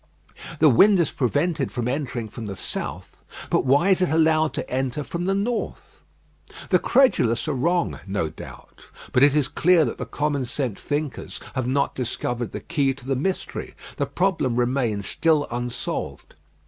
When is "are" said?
7.47-7.53